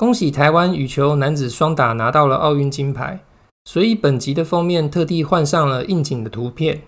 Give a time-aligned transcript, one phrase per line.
[0.00, 3.20] 恭喜台湾羽球男子双打拿到了奥运金牌，
[3.66, 6.80] 所以本集的封面特地换上了应景的图片。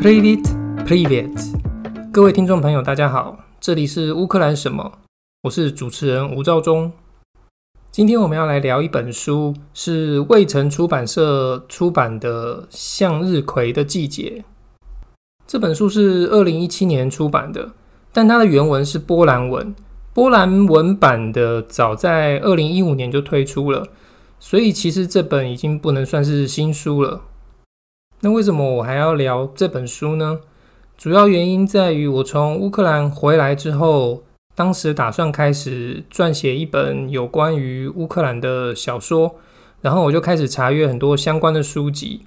[0.00, 4.94] private private，各位听众朋友大家好，这里是乌克兰什么？
[5.42, 6.90] 我是主持人吴兆忠。
[7.92, 14.44] 今天我们要来聊一本书，是未城出版社出版的《向日葵的季节》。
[15.44, 17.72] 这本书是二零一七年出版的，
[18.12, 19.74] 但它的原文是波兰文，
[20.14, 23.88] 波兰文版的早在二零一五年就推出了，
[24.38, 27.22] 所以其实这本已经不能算是新书了。
[28.20, 30.38] 那为什么我还要聊这本书呢？
[30.96, 34.22] 主要原因在于我从乌克兰回来之后。
[34.60, 39.36] 当时打算开始撰写一本有关于乌克兰的小说，
[39.80, 42.26] 然后我就开始查阅很多相关的书籍。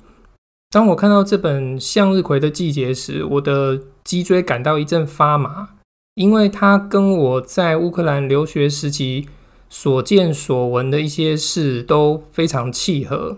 [0.72, 5.70] 当我看到这本《向日葵的季节》时，我的脊椎感到一阵发麻，
[6.16, 9.27] 因为它跟我在乌克兰留学时期
[9.70, 13.38] 所见所闻的一些事都非常契合。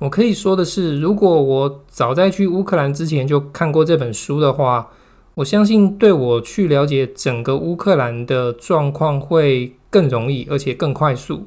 [0.00, 4.90] 我可以说的是，如果我早在去乌克兰之前就看过这本书的话，
[5.36, 11.42] 我相信，对我去了解整个乌克兰的状况会更容易，而且更快速。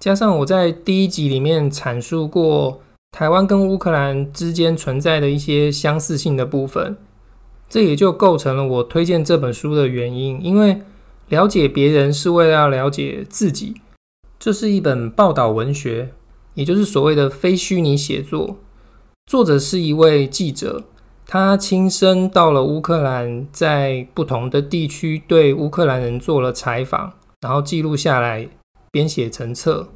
[0.00, 6.96] 加上我在第一集里面阐述过台湾跟乌克兰之间存在的一些相似性的部分，
[7.68, 10.42] 这也就构成了我推荐这本书的原因。
[10.42, 10.80] 因为
[11.28, 13.74] 了解别人是为了要了解自己。
[14.38, 16.12] 这是一本报道文学，
[16.54, 18.56] 也就是所谓的非虚拟写作。
[19.26, 20.84] 作者是一位记者。
[21.32, 28.46] 他亲身到了乌克兰，在不同的地区对乌克兰人做了采访，然后记录下来，
[28.90, 29.88] 编写成册。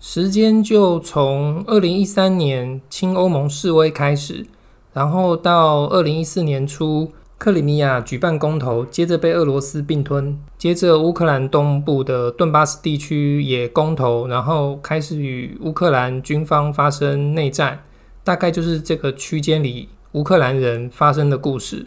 [0.00, 4.46] 时间就从二零一三年亲欧盟示威开始，
[4.94, 17.84] 然后到二零一四年初克里米亚举办公投，接着被俄罗斯并吞，接着乌克兰东部的顿巴斯地区也公投，然后开始与乌克兰军方发生内战，
[18.24, 19.90] 大概就是这个区间里。
[20.18, 21.86] 乌克兰人发生的故事，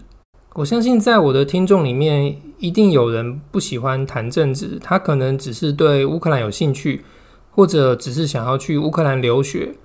[0.54, 7.04] 我相信在我的听众里面，一定有人不喜欢谈政治，他可能只是对乌克兰有兴趣，
[7.54, 9.76] 或者只是想要去乌克兰留学，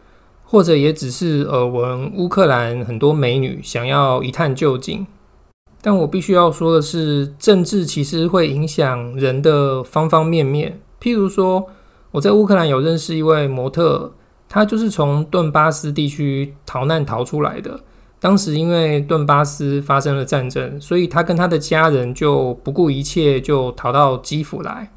[0.44, 5.04] 或者也只是耳闻乌克兰很多美女，想要一探究竟。
[5.82, 10.80] 但我必须要说的是，政治其实会影响人的方方面面。
[11.02, 11.66] 譬如说，
[12.12, 14.12] 我在乌克兰有认识一位模特，
[14.48, 17.80] 他就是从顿巴斯地区逃难逃出来的。
[18.18, 24.90] 当时因为顿巴斯发生了战争，所以他跟他的家人就不顾一切就逃到基辅来。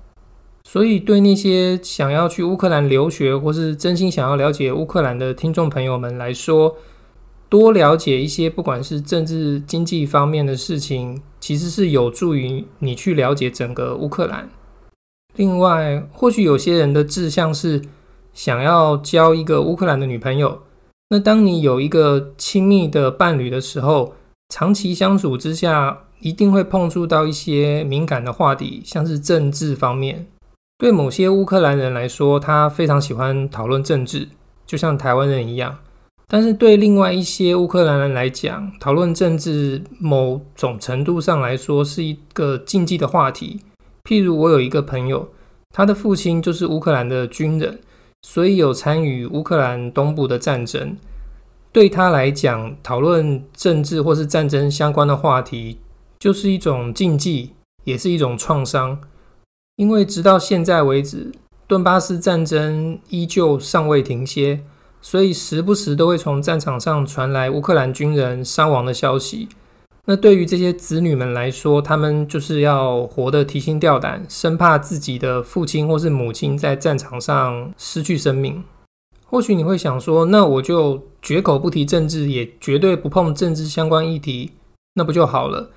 [0.64, 6.76] 所以对那些想要去乌克兰留学或是真心想要了解乌克兰的听众朋友们来说，
[7.50, 14.48] 多了解一些不管是政治经济方面的事情，其实是有助于你去了解整个乌克兰。
[15.36, 17.82] 另外，或许有些人的志向是
[18.34, 20.62] 想要交一个乌克兰的女朋友。
[21.10, 24.14] 那当你有一个亲密的伴侣的时候，
[24.50, 30.28] 长期相处之下，一定会碰触到一些敏感的话题，像是政治方面。
[30.78, 34.28] 对某些乌克兰人来说，他非常喜欢讨论政治，
[34.68, 35.80] 就像台湾人一样。
[36.28, 43.62] 但是对另外一些乌克兰人来讲，讨论政治某种程度上来说是一个禁忌的话题。
[44.04, 45.28] 譬如我有一个朋友，
[45.74, 47.80] 他的父亲就是乌克兰的军人。
[48.22, 50.96] 所以有参与乌克兰东部的战争，
[51.72, 55.80] 对他来讲，讨论政治或是战争相关的话题，
[56.20, 57.54] 就是一种禁忌，
[57.84, 59.00] 也是一种创伤。
[59.78, 61.32] 因为直到现在为止，
[61.66, 64.62] 顿巴斯战争依旧尚未停歇，
[65.02, 69.48] 所以时不时都会从战场上传来乌克兰军人伤亡的消息。
[70.12, 78.64] 那对于这些子女们来说，他们就是要活得提心吊胆，生怕自己的父亲或是母亲在战场上失去生命。
[79.28, 84.54] 或许你会想说，那我就绝口不提政治，也绝对不碰政治相关议题，
[84.96, 85.70] 那不就好了？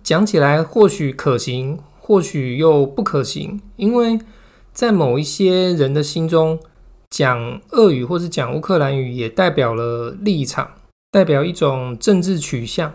[0.00, 4.20] 讲起来或许可行，或许又不可行，因为
[4.72, 6.60] 在某一些人的心中，
[7.10, 10.70] 讲俄语或是讲乌克兰语也代表了立场，
[11.10, 12.94] 代表一种政治取向。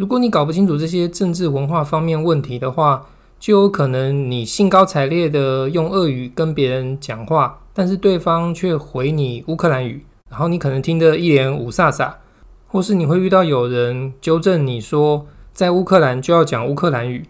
[0.00, 3.06] 如果你搞不清楚这些政治文化方面问题的话，
[3.38, 12.14] 就有可能你兴高采烈的用俄语跟别人讲话，但是对方却回你乌克兰语，然后你可能听得一脸五煞煞，
[12.66, 17.26] 或是你会遇到有人纠正你说，在乌克兰就要讲乌克兰语。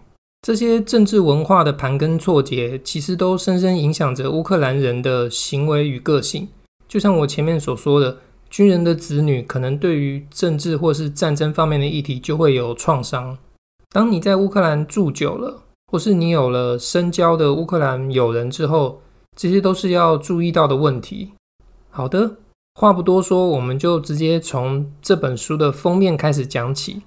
[0.47, 6.47] 这些政治文化的盘根错节，其实都深深影响着乌克兰人的行为与个性。
[6.87, 8.19] 就像我前面所说的，
[8.51, 13.39] 军人的子女可能对于政治或是战争方面的议题就会有创伤。
[13.91, 19.01] 当你在乌克兰住久了，或是你有了深交的乌克兰友人之后，
[19.37, 21.31] 这些都是要注意到的问题。
[21.91, 22.37] 好的，
[22.75, 27.03] 话不多说，我们就直接从这本书的封面开始讲起。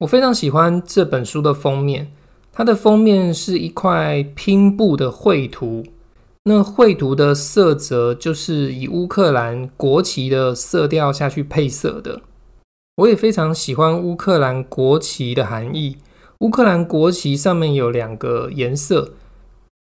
[0.00, 2.12] 我非常喜欢这本书的封面，
[2.52, 5.84] 它的封面是一块拼布的绘图。
[6.46, 12.20] 那绘图的色泽就是以乌克兰国旗的色调下去配色的。
[12.96, 15.96] 我也非常喜欢乌克兰国旗的含义。
[16.40, 19.14] 乌克兰国旗上面有两个颜色，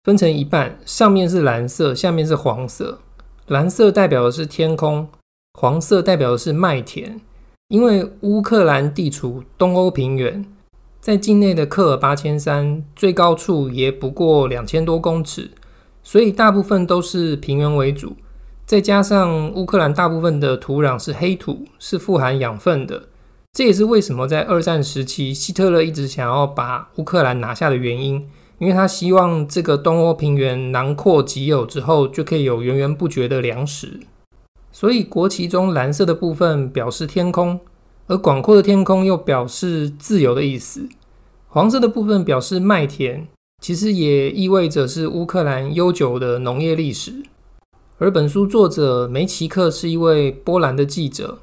[0.03, 2.99] 分成一半，上面是蓝色，下面是黄色。
[3.47, 5.07] 蓝色代表的是天空，
[5.53, 7.21] 黄色代表的是麦田。
[7.69, 10.45] 因为乌克兰地处东欧平原，
[10.99, 15.51] 在境内的克尔巴千山最高处也不过两千多公尺。
[16.11, 18.15] 所以大部分都是平原为主，
[18.65, 23.09] 再加上乌克兰大部分的土壤是黑土，是富含养分的。
[23.53, 28.27] 这也是为什么在二战时期，希特勒一直想要把乌克兰拿下的原因，
[28.57, 33.99] 因为他希望这个东欧平原囊括己有之后，就可以有源源不绝的粮食。
[34.71, 37.59] 所以国旗中蓝色的部分表示天空，
[38.07, 40.89] 而广阔的天空又表示自由的意思。
[41.49, 43.27] 黄色的部分表示麦田。
[43.61, 47.13] 其实也意味着是乌克兰悠久的农业历史。
[47.97, 51.37] 而本书作者梅奇克是一位波兰的记者，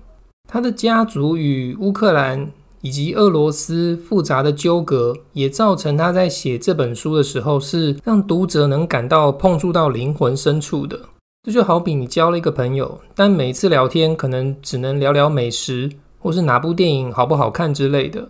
[0.49, 10.99] 他的家族与乌克兰以及俄罗斯复杂的纠葛，也造成他在写这本书的时候是让读者能感到碰触到灵魂深处的。
[11.43, 18.27] 这就好比你交了一个朋友，但每次聊天可能只能聊聊美食，或是哪部电影好不好看之类的。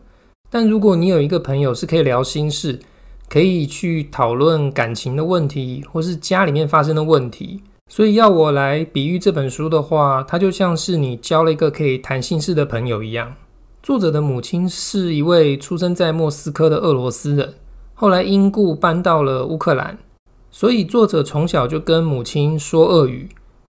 [0.50, 2.78] 但如果你有一个朋友是可以聊心事，
[3.28, 7.62] 可以去讨论感情的问题，或是家里面发生的问题。
[7.88, 13.34] 所以要我来比喻这本书的话，它就像是你交了一个可以谈心事的朋友一样。
[13.82, 17.54] 作者的母亲是一位出生在莫斯科的俄罗斯人，
[17.94, 19.96] 后来因故搬到了乌克兰。
[20.50, 23.28] 所以作者从小就跟母亲说俄语，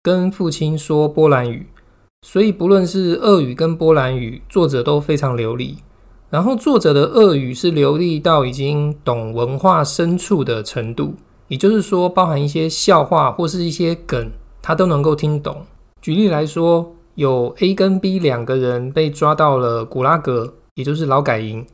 [0.04, 1.68] 跟父亲说波兰语。
[2.24, 5.78] 所以不论是俄语跟波兰语，作者都非常流利。
[6.32, 11.14] 然后作者的俄语是流利到已经懂文化深处的程度，
[11.50, 14.32] 也就是说，包含一些笑话或是一些梗，
[14.62, 15.66] 他都能够听懂。
[16.02, 21.66] 举例来说，有 A 跟 B 两个人被抓到了古拉格，也就是劳改营，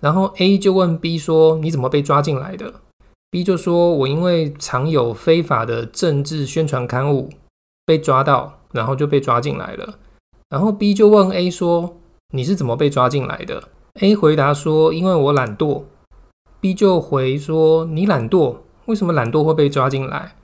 [0.00, 2.72] 然后 A 就问 B 说：“你怎么被抓进来的
[3.30, 7.28] ？”B 就说：“我因为藏有非法的政治宣传刊物
[7.84, 9.98] 被抓到，然后就被抓进来了。”
[10.48, 11.98] 然后 B 就问 A 说
[12.32, 13.62] ：“你是怎么被抓进来的？”
[14.00, 15.84] A 回答说：“因为我懒惰。
[16.60, 20.34] ”B 就回说：“你懒惰，为什么懒惰会被抓进来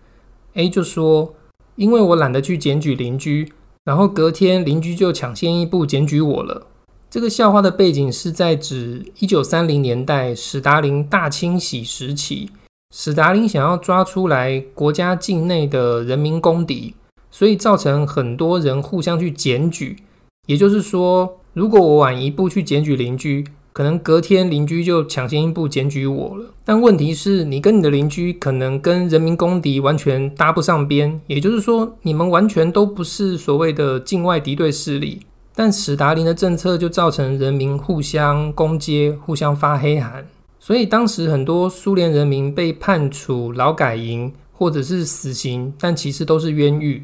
[0.54, 1.34] ？”A 就说
[1.76, 3.52] ：“因为我懒得去检举邻居，
[3.84, 6.66] 然后隔天邻居就抢先一步检举我了。”
[7.10, 12.48] 这个笑话的背景是在指一九三零年代史达林大清洗时期，
[12.90, 16.94] 史达林想要抓出来国家境内的人民公敌，
[17.30, 19.98] 所以造成很多人互相去检举，
[20.46, 21.38] 也就是说。
[21.54, 23.44] 如果我晚一步去检举邻居，
[23.74, 26.46] 可能隔天邻居就抢先一步检举我了。
[26.64, 35.20] 但问题是，你跟你的邻居可能跟人民公敌完全搭不上边，也就是说，你们完全都不是所谓的境外敌对势力。
[35.54, 40.26] 但史达林的政策就造成人民互相攻击、互相发黑函，
[40.58, 47.02] 所以当时很多苏联人民被判处劳改营或者是死刑，但其实都是冤狱。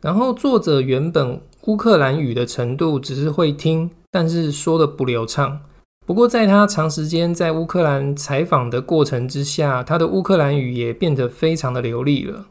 [0.00, 1.40] 然后作者原本。
[1.66, 5.60] 乌克兰语的程度只是会听，但是说的不流畅。
[6.06, 12.46] 不过，在他长时间在乌克兰采访的过程之下，他的乌克兰语也变得非常的流利了。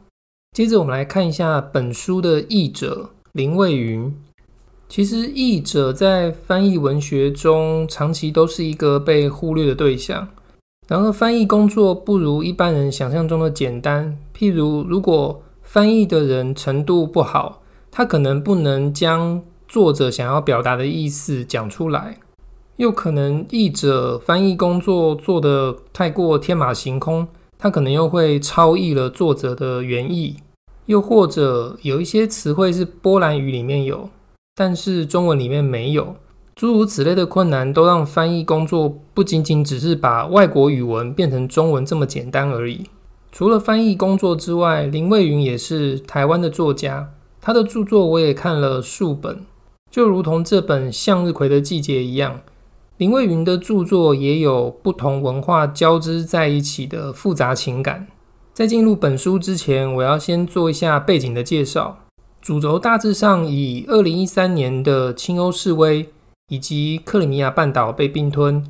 [0.56, 4.14] 接着，我们来看一下本书的译者林蔚云。
[4.88, 10.28] 其实，译者在翻译文学中长期都是一个被忽略的对象。
[10.88, 14.16] 然而，翻译工作不如一般人想象中的简单。
[14.36, 17.59] 譬如，如果翻译的人程度不好，
[17.90, 22.18] 他可能不能将作者想要表达的意思讲出来，
[22.76, 27.26] 又可能译者翻译工作做得太过天马行空，
[27.58, 30.36] 他可能又会超译了作者的原意，
[30.86, 34.08] 又或者有一些词汇是波兰语里面有，
[34.54, 36.16] 但是中文里面没有，
[36.54, 42.86] 诸如此类的困难，都让翻译工作不仅仅只是把外国语文变成中文这么简单而已。
[43.32, 47.10] 除了翻译工作之外，林蔚云也是台湾的作家。
[47.40, 49.44] 他的著作我也看了数本，
[49.90, 52.40] 就如同这本《向日葵的季节》一样。
[52.98, 58.06] 林蔚云的著作也有不同文化交织在一起的复杂情感。
[58.52, 62.00] 在进入本书之前，我要先做一下背景的介绍。
[62.42, 66.10] 主轴大致上以二零一三年的亲欧示威，
[66.48, 68.62] 以及克里米亚半岛被并吞，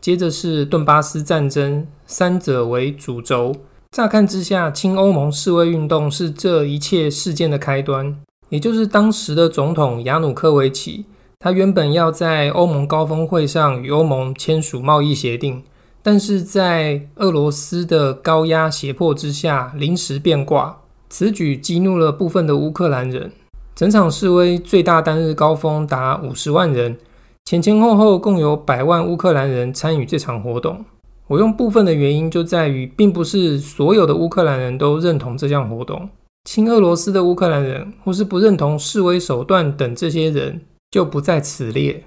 [0.00, 3.54] 接着是顿巴斯战争，三者为主轴。
[3.90, 8.16] 乍看之下，亲欧盟示威运动是这一切事件的开端，
[8.50, 11.06] 也就是当时的总统亚努科维奇，
[11.38, 15.62] 他原本要在欧盟高峰会上与欧盟签署贸易协定，
[16.02, 20.78] 但是在俄罗斯的高压胁迫之下，临时变卦。
[21.08, 23.32] 此举激怒了部分的乌克兰人，
[23.74, 26.98] 整场示威最大单日高峰达五十万人，
[27.44, 30.84] 前前后后共有百万乌克兰人参与这场活动。
[31.28, 36.08] 我用部分的原因就在于，并不是所有的乌克兰人都认同这项活动，
[36.44, 42.04] 亲俄罗斯的乌克兰人或是不认同示威手段等这些人就不在此列。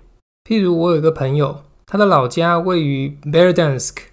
[0.50, 4.04] 譬如我有一个朋友，他的老家位于 b e r d a n s k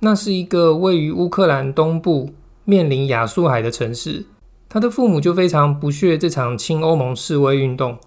[0.00, 2.30] 那是一个位于乌克兰东部，
[2.64, 4.26] 面临亚速海的城市。
[4.68, 7.98] 他的父母就非常不屑这场亲欧盟示威运动，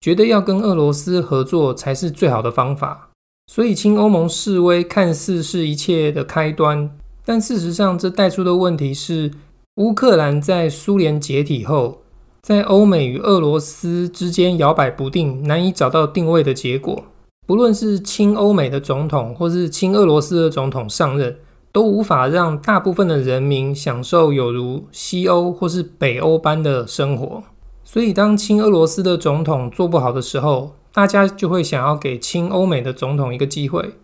[0.00, 3.09] 觉得要跟俄罗斯合作才是最好的方法。
[3.52, 6.88] 所以亲欧盟示威看似是一切的开端，
[7.24, 9.32] 但事实上这带出的问题是，
[9.74, 12.02] 乌克兰在苏联解体后，
[12.40, 17.02] 在欧美与俄罗斯之间摇摆不定，难以找到定位的结果。
[17.44, 21.36] 不论是亲欧美的总统，或是亲俄罗斯的总统上任。
[21.72, 27.42] 都无法让大部分的人民享受有如西欧或是北欧般的生活，
[27.84, 33.94] 所以当亲俄罗斯的总统做不好的时候，大家就会想要给亲欧美的总统一个机会。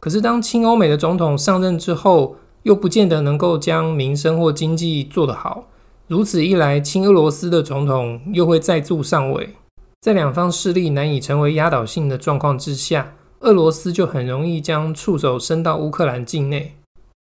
[0.00, 5.64] 可是当亲欧美的总统上任之后，又不见得能够将民生或经济做得好。
[6.06, 9.54] 如此一来，亲俄罗斯的总统又会再度上位，
[10.02, 16.74] 在两方势力难以成为压倒性的状况之下，俄罗斯就很容易将触手伸到乌克兰境内。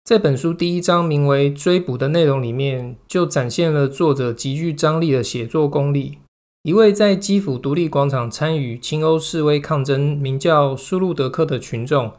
[0.05, 6.19] 在本书第一章名为“追捕”的内容里面，就展现了作者极具张力的写作功力。
[6.67, 12.11] 一位在基辅独立广场参与亲欧示威抗争，名叫苏路德克的群众，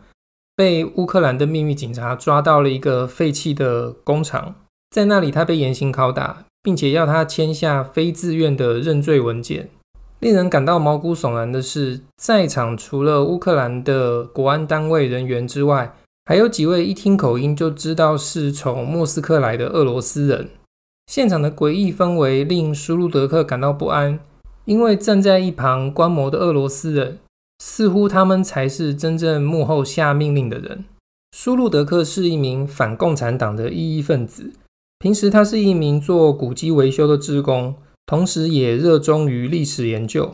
[0.55, 4.55] 被乌克兰的秘密警察抓到了一个废弃的工厂，
[4.89, 9.69] 在那里他被严刑拷打，并且要他签下非自愿的认罪文件。
[10.21, 20.47] 令人感到毛骨悚然的是，在场除了乌克兰的国安单位人员之外，还有几位一听口音就知道是从莫斯科来的俄罗斯人。
[21.07, 24.17] 现场的诡异氛围令舒路德克感到不安，
[24.67, 27.19] 因为站在一旁观摩的俄罗斯人
[27.63, 30.83] 似乎他们才是真正幕后下命令的人。
[31.31, 34.51] 舒路德克是一名反共产党的异议分子，
[34.99, 40.31] 平时他是一名做古迹维修的职工，同时也热衷于历史研究。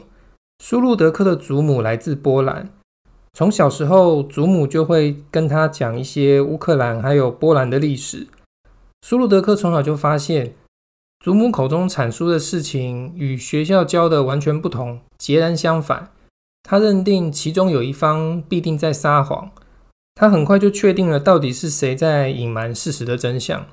[0.63, 2.70] 舒路德克的祖母来自波兰。
[3.34, 8.28] 从小时候，祖母就会跟他讲一些乌克兰还有波兰的历史。
[9.06, 10.56] 苏路德克从小就发现，
[11.24, 16.12] 祖母口中阐述的事情与学校教的完全不同，截然相反。
[16.63, 19.50] 他认定其中有一方必定在撒谎。
[20.15, 23.65] 他很快就确定了到底是谁在隐瞒事实的真相。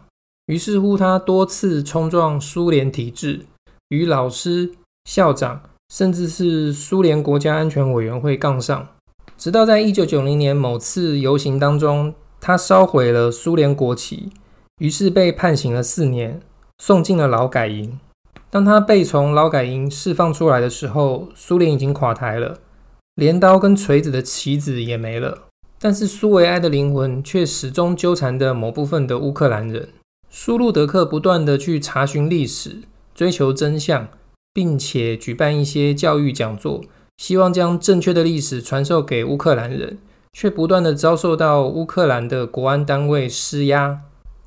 [0.46, 3.46] 于是乎，他多次冲撞苏联体制，
[3.88, 4.70] 与老师、
[5.06, 5.60] 校长，
[5.92, 8.86] 甚至是苏联国家安全委员会杠上。
[9.36, 14.30] 直到在一九九零年某次游行当中，他烧毁了苏联国旗，
[14.78, 16.40] 于是被判刑了四年，
[16.80, 18.00] 送进了劳改营。
[18.48, 22.58] 当他被从劳改营释放出来的时候，苏联已经垮台了，
[23.16, 25.42] 镰刀跟锤子的棋子也没了。
[25.78, 29.90] 但是苏维埃的灵魂却始终纠缠着某部分的乌克兰人。
[30.30, 32.78] 苏路德克不断地去查询历史，
[33.14, 34.08] 追求真相，
[34.54, 36.82] 并且举办一些教育讲座。
[37.18, 39.98] 希望将正确的历史传授给乌克兰人，
[40.32, 44.00] 却不断地遭受到乌克兰的国安单位施压，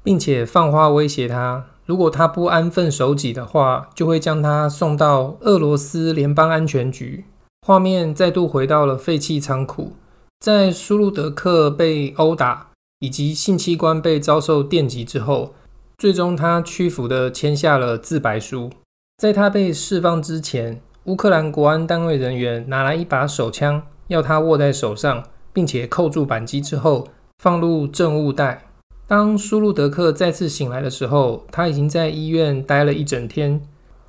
[0.03, 7.25] 并且放话威胁他，如果他不安分守己的话，就会将他送到俄罗斯联邦安全局。
[7.65, 9.93] 画面再度回到了废弃仓库，
[10.39, 12.67] 在苏鲁德克被殴打
[12.99, 15.53] 以及性器官被遭受电击之后，
[15.97, 18.69] 最终他屈服地签下了自白书。
[19.17, 25.23] 在他被释放之前，乌克兰国安单位人员拿来一把手枪，要他握在手上，
[25.53, 28.67] 并且扣住扳机之后放入证物袋。
[29.05, 33.61] 当苏路德克再次醒来的时候，他已经在医院待了一整天。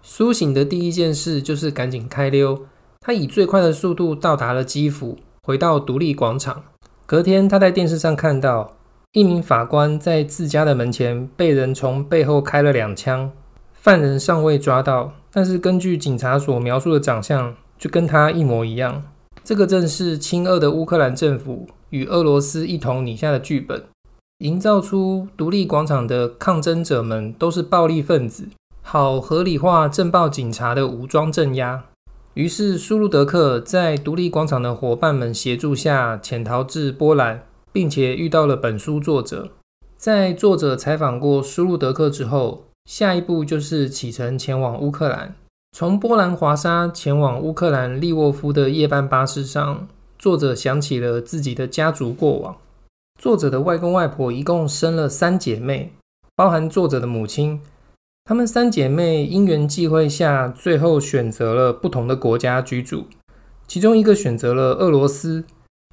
[0.03, 2.67] 苏醒的第一件事就是赶紧开溜，
[3.01, 6.63] 他以最快的速度到达了基辅，回到独立广场。
[7.07, 8.77] 隔天，他在电视上看到
[9.13, 13.33] 一名法官在自家的门前被人从背后开了两枪，
[13.73, 15.13] 犯人尚未抓到。
[15.31, 19.03] 但是根据警察所描述的长相，就跟他一模一样。
[19.43, 23.85] 这个正是亲俄的乌克兰政府与俄罗斯一同拟下的剧本，
[24.45, 28.47] 营造出独立广场的抗争者们都是暴力分子，
[28.83, 31.83] 好合理化镇暴警察的武装镇压。
[32.35, 39.49] 于是，苏路德克在独立广场的伙伴们协助下潜逃至波兰，并且遇到了本书作者。
[39.97, 45.35] 在作者采访过苏路德克之后，下一步就是启程前往乌克兰。
[45.73, 52.55] 从波兰华沙前往乌克兰利沃夫的夜班巴士上，作者想起了自己的家族过往。
[53.25, 55.95] 作者的外公外婆一共生了三姐妹，
[56.37, 57.61] 包含作者的母亲。
[58.27, 63.07] 她们三姐妹因缘际会下，最后选择了不同的国家居住。
[63.67, 65.45] 其中一个选择了俄罗斯，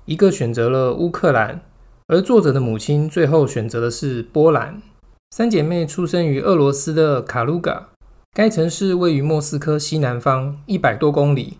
[0.03, 1.61] 一个选择了乌克兰，
[2.07, 4.81] 而作者的母亲最后选择的是波兰。
[5.29, 7.91] 三姐妹出生于俄罗斯的卡卢嘎，
[8.33, 11.57] 该城市位于莫斯科西南方一百多公里，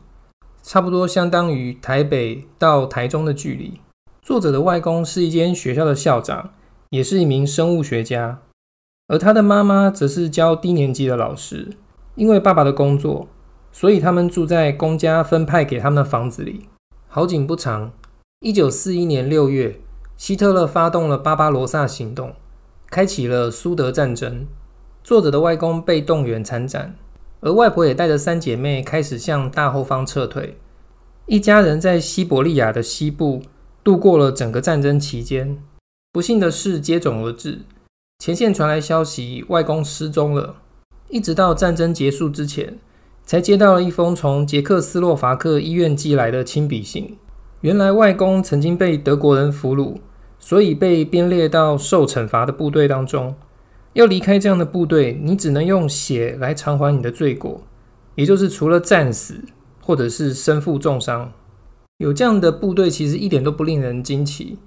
[0.62, 3.80] 差不多相当于台北到台中的距离。
[4.22, 6.51] 作者的外公是一间学校的校长，
[6.92, 8.40] 也是一名生物学家，
[9.08, 11.70] 而他的妈妈则是教低年级的老师。
[12.13, 13.28] 因为爸爸的工作，
[13.72, 16.68] 所以他们住在公家分派给他们的房子里。
[17.08, 17.94] 好景不长，
[18.42, 19.80] 一九四一年六月，
[20.18, 22.34] 希特勒发动了巴巴罗萨行动，
[22.92, 24.46] 开启了苏德战争。
[25.04, 26.96] 作者的外公被动员参战，
[27.40, 30.60] 而外婆也带着三姐妹开始向大后方撤退。
[31.25, 33.42] 一家人在西伯利亚的西部。
[33.83, 35.57] 度过了整个战争期间，
[36.11, 37.61] 不幸的事接踵而至，
[38.19, 40.57] 前线传来消息，外公失踪了。
[41.09, 42.77] 一直到战争结束之前，
[43.25, 47.17] 才接到了一封从捷克斯洛伐克医院寄来的亲笔信。
[47.61, 49.97] 原来外公曾经被德国人俘虏，
[50.39, 53.35] 所以被编列到受惩罚的部队当中。
[53.93, 57.61] 要离开这样的部队，你只能用血来偿还你的罪过，
[58.15, 59.43] 也就是除了战死，
[59.81, 61.33] 或者是身负重伤。
[62.01, 64.58] 有这样的部队，其实一点都不令人惊奇。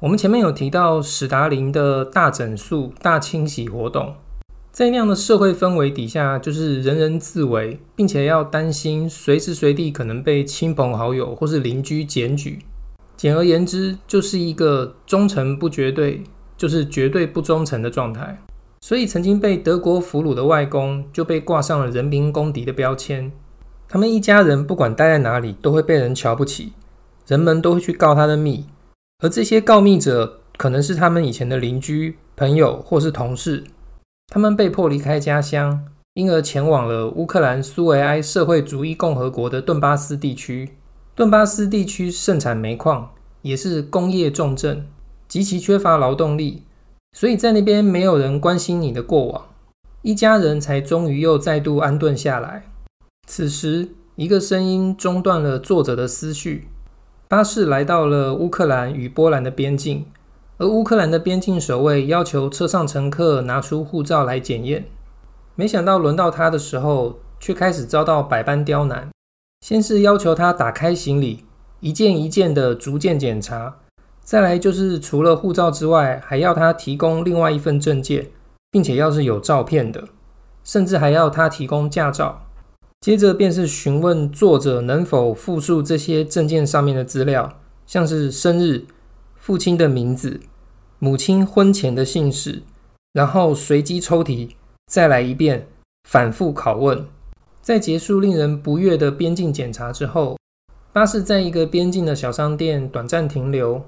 [0.00, 4.16] 我们前面有提到史达林的大整肃、大清洗活动，
[4.70, 12.58] 在那样的社会氛围底下，就是人人自危，并且要担心随时随地可能被亲朋好友或是邻居检举。
[13.16, 16.22] 简而言之，就是一个忠诚不绝对，
[16.58, 18.38] 就是绝对不忠诚的状态。
[18.82, 23.32] 所以，曾经被德国俘虏的外公就被挂上了人民公敌的标签。
[23.94, 26.72] 他们一家人不管待在哪里，都会被人瞧不起，
[27.28, 28.66] 人们都会去告他的密，
[29.22, 33.62] 而这些告密者可能是他们以前的邻居、朋友或是同事。
[34.26, 40.70] 他们被迫离开家乡，因而前往了乌克兰苏维埃社会主义共和国的顿巴斯地区。
[41.14, 44.88] 顿巴斯地区盛产煤矿，也是工业重镇，
[45.28, 46.64] 极其缺乏劳动力，
[47.12, 49.46] 所以在那边没有人关心你的过往，
[50.02, 52.64] 一家人才终于又再度安顿下来。
[53.26, 56.68] 此时，一个声音中断了作者的思绪。
[57.26, 60.04] 巴士来到了乌克兰与波兰的边境，
[60.58, 64.84] 而乌克兰的边境守卫要求车上乘客拿出护照来检验。
[65.54, 69.08] 没想到轮到他的时候，却开始遭到百般刁难。
[69.62, 71.44] 先是要求他打开行李，
[71.80, 73.80] 一件一件的逐件检查；
[74.22, 78.30] 再来就是除了护照之外，还要他提供另外一份证件，
[78.70, 80.04] 并且要是有照片的，
[80.62, 82.43] 甚至还要他提供驾照。
[83.04, 88.86] 接着便是询问作者能否复述这些证件上面的资料，像是生日、
[89.36, 90.40] 父亲的名字、
[90.98, 92.62] 母亲婚前的姓氏，
[93.12, 95.66] 然后随机抽题，再来一遍，
[96.08, 97.04] 反复拷问。
[97.60, 100.38] 在结束令人不悦的边境检查之后，
[100.90, 103.84] 巴士在一个边境的小商店短暂停留，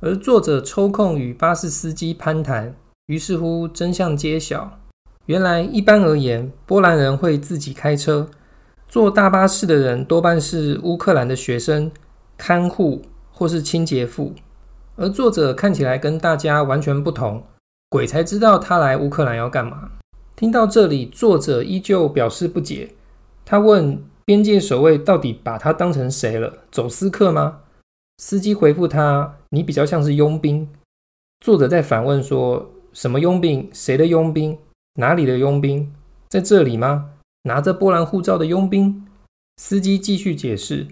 [0.00, 2.76] 而作者抽空与巴士司机攀谈，
[3.06, 4.78] 于是乎真相揭晓：
[5.24, 8.28] 原来一般而言，波兰人会自己开车。
[8.88, 11.90] 坐大巴士的人多半是乌克兰的学生、
[12.38, 14.32] 看护或是清洁妇，
[14.96, 17.44] 而作者看起来跟大家完全不同，
[17.90, 19.90] 鬼才知道他来乌克兰要干嘛。
[20.34, 22.94] 听到这里，作者依旧表示不解，
[23.44, 26.54] 他问边界守卫到底把他当成谁了？
[26.70, 27.58] 走私客吗？
[28.16, 30.66] 司机回复他：“你比较像是佣兵。”
[31.44, 33.68] 作者在反问说：“什么佣兵？
[33.72, 34.56] 谁的佣兵？
[34.94, 35.92] 哪里的佣兵？
[36.30, 37.10] 在这里吗？”
[37.42, 39.06] 拿着波兰护照的佣兵，
[39.56, 40.86] 司机继续解释：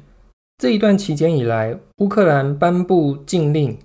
[0.59, 3.79] 这一段期间以来，乌克兰颁布禁令，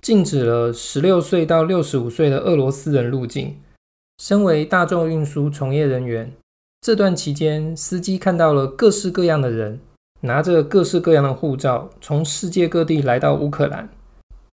[0.00, 3.56] 禁止了十六岁到六十五岁的俄罗斯人入境。
[4.22, 6.32] 身为大众运输从业人员，
[6.80, 9.80] 这段期间，司机看到了各式各样的人，
[10.22, 13.88] 拿着各式各样的护照，从世界各地来到乌克兰。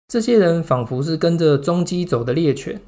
[0.09, 2.81] 这些人仿佛是跟着踪迹走的猎犬。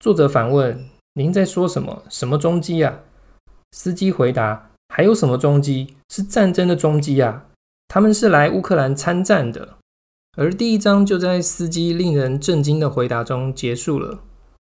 [0.00, 2.02] 作者反问：您在说什么？
[2.10, 3.00] 什么踪迹啊？
[3.72, 5.96] 司机回答：“还有什么踪迹？
[6.08, 7.44] 是战争的踪迹啊！
[7.88, 9.76] 他们是来乌克兰参战的。”
[10.36, 14.20] 而第一章就在司机令人震惊的回答中结束了。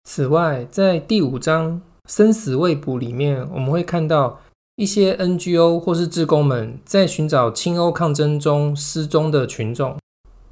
[0.04, 4.42] 此外，在第五章，生死未卜里面，我们会看到
[4.78, 9.98] 一些 NGO 或是志工们在寻找亲欧抗争中失踪的群众。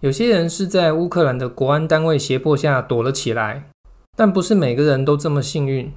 [0.02, 3.72] 有些人是在乌克兰的国安单位胁迫下躲了起来，
[4.16, 5.92] 但不是每个人都这么幸运。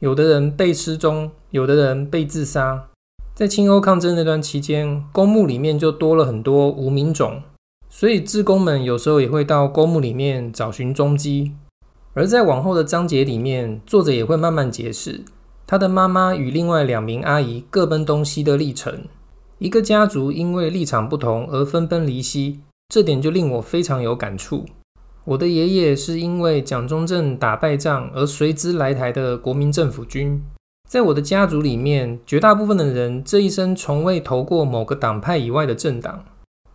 [0.00, 2.88] 有的人被失踪，有的人被自杀。
[3.32, 7.40] 在亲欧抗争那段期间，公墓里面就多了很多无名冢，
[7.88, 11.52] 所以志工们有时候也会到公墓里面找寻踪迹。
[12.14, 15.22] 而在往后的章节里面，作者也会慢慢解释
[15.64, 19.04] 他的妈妈与另外两名阿姨各奔东西的历程。
[19.60, 22.62] 一个家族因为立场不同而分崩离析。
[22.92, 24.66] 这点就令我非常有感触。
[25.24, 30.42] 我的爷爷是因为蒋中正打败仗而随之来台的国民政府军。
[30.88, 36.24] 在我的家族里面，绝大部分的人这一生从未投过某个党派以外的政党。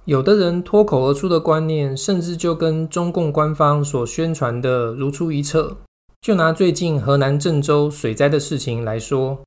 [0.06, 5.78] 有的人脱口而出的观念，甚至就跟中共官方所宣传的如出一辙。
[6.22, 9.40] 就拿最近河南郑州水灾的事情来说，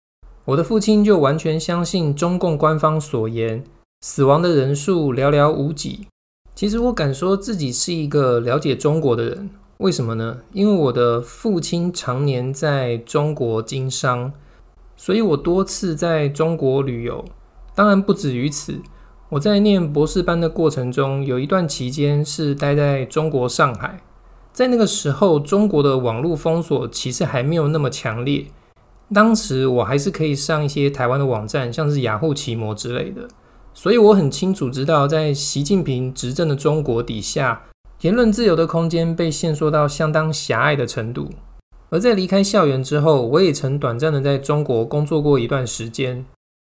[0.46, 3.62] 我的父亲就完全相信中共官方所言，
[4.00, 6.06] 死亡的人数寥寥无几。
[6.54, 10.38] 其实我敢说自己是一个了解中国的人，为什么呢？
[10.52, 14.32] 因为我的父亲常年在中国经商，
[15.04, 17.24] 所以我多次在中国旅游。
[17.74, 18.80] 当然不止于此，
[19.30, 24.00] 我在念博士班的过程中，有一段期间是待在中国上海。
[24.52, 28.46] 在那个时候，中国的网络封锁其实还没有那么强烈，
[29.12, 33.26] 当时我还是可以上一些台湾的网站，像是雅虎奇摩之类的。
[33.74, 37.64] 所以我很清楚知道，在习近平执政的中国底下，
[38.02, 41.28] 言论自由的空间被限缩到相当狭隘的程度。
[41.92, 46.24] 而在离开校园之后，我也曾短暂的在中国工作过一段时间。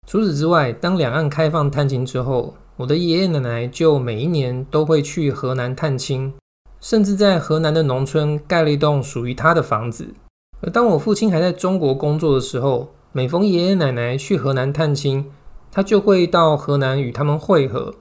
[0.05, 6.33] 除此之外，当两岸开放探亲之后，我的爷爷奶奶就每一年都会去河南探亲，
[6.81, 10.13] 甚至在河南的农村盖了一栋属于他的房子。
[10.59, 15.31] 而当我父亲还在中国工作的时候，每逢爷爷奶奶去河南探亲，
[15.71, 17.95] 他就会到河南与他们会合，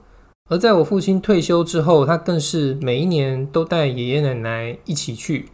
[0.49, 5.47] 而在我父亲退休之后，他更是每一年都带爷爷奶奶一起去。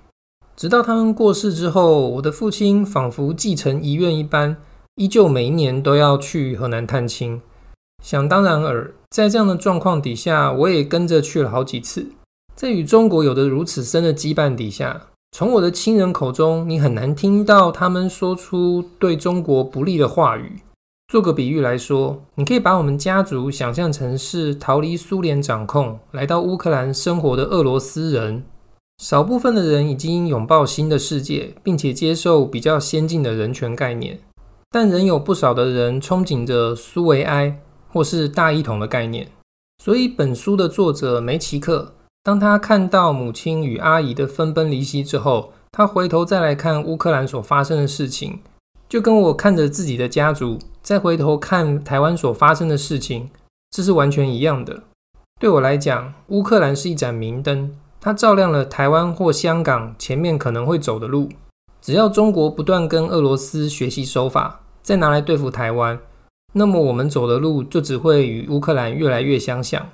[0.60, 4.58] 直到他们过世之后，我的父亲仿佛继承遗愿一般，
[4.96, 7.42] 依旧每一年都要去河南探亲。
[8.04, 12.08] 想当然尔，在这样的状况底下，我也跟着去了好几次。
[12.58, 20.60] 在与中国有着如此深的羁绊底下，从我的亲人口中，你很难听到他们说出对中国不利的话语。
[21.08, 28.44] 做个比喻来说，你可以把我们家族想象成是逃离苏联掌控，来到乌克兰生活的俄罗斯人。
[29.00, 34.20] 少部分的人已经拥抱新的世界，并且接受比较先进的人权概念，
[34.70, 39.30] 但仍有不少的人憧憬着苏维埃或是大一统的概念。
[39.82, 48.40] 所以，本书的作者梅奇克，当他看到母亲与阿姨的分崩离析之后，他回头再来看乌克兰所发生的事情。
[48.90, 53.30] 就跟我看着自己的家族，再回头看台湾所发生的事情，
[53.72, 54.84] 这是完全一样的。
[55.40, 61.30] 对我来讲，乌克兰是一盏明灯，它照亮了台湾或香港前面可能会走的路。
[61.82, 66.00] 只要中国不断跟俄罗斯学习手法，再拿来对付台湾，
[66.54, 69.90] 那么我们走的路就只会与乌克兰越来越相像。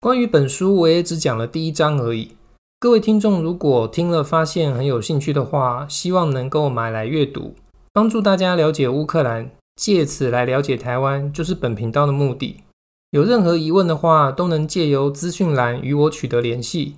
[0.00, 2.32] 关于本书，我也只讲了第一章而已。
[2.78, 7.54] 各位听众如果听了发现很有兴趣的话，希望能够买来阅读。
[7.92, 12.62] 帮助大家了解乌克兰，借此来了解台湾，就是本频道的目的。
[13.10, 16.94] 有任何疑问的话，都能借由资讯栏与我取得联系。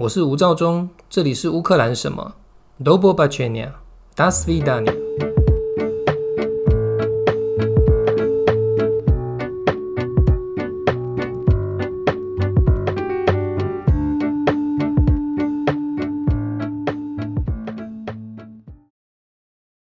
[0.00, 2.32] 我是吴兆忠，这里是乌克兰什么
[2.82, 3.72] d o b o b a c h e n i a
[4.16, 5.39] d a s v i d a n i a